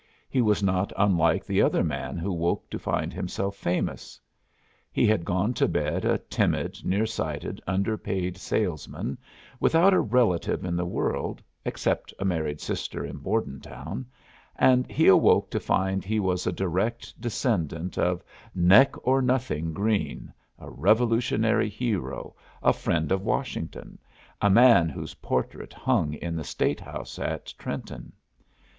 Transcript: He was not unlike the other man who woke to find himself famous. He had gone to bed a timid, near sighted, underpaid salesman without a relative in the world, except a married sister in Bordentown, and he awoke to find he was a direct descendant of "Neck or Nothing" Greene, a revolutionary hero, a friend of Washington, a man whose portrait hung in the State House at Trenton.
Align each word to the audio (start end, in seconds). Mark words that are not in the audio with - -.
He 0.31 0.41
was 0.41 0.63
not 0.63 0.91
unlike 0.97 1.45
the 1.45 1.61
other 1.61 1.83
man 1.83 2.17
who 2.17 2.33
woke 2.33 2.67
to 2.71 2.79
find 2.79 3.13
himself 3.13 3.55
famous. 3.55 4.19
He 4.91 5.05
had 5.05 5.23
gone 5.23 5.53
to 5.53 5.67
bed 5.67 6.05
a 6.05 6.17
timid, 6.17 6.83
near 6.83 7.05
sighted, 7.05 7.61
underpaid 7.67 8.35
salesman 8.35 9.19
without 9.59 9.93
a 9.93 9.99
relative 9.99 10.65
in 10.65 10.75
the 10.75 10.87
world, 10.87 11.43
except 11.65 12.15
a 12.17 12.25
married 12.25 12.59
sister 12.61 13.05
in 13.05 13.17
Bordentown, 13.17 14.07
and 14.55 14.89
he 14.89 15.05
awoke 15.05 15.51
to 15.51 15.59
find 15.59 16.03
he 16.03 16.19
was 16.19 16.47
a 16.47 16.51
direct 16.51 17.21
descendant 17.21 17.95
of 17.95 18.23
"Neck 18.55 18.95
or 19.07 19.21
Nothing" 19.21 19.71
Greene, 19.71 20.33
a 20.57 20.71
revolutionary 20.71 21.69
hero, 21.69 22.35
a 22.63 22.73
friend 22.73 23.11
of 23.11 23.21
Washington, 23.21 23.99
a 24.41 24.49
man 24.49 24.89
whose 24.89 25.13
portrait 25.13 25.73
hung 25.73 26.15
in 26.15 26.35
the 26.35 26.43
State 26.43 26.79
House 26.79 27.19
at 27.19 27.53
Trenton. 27.59 28.13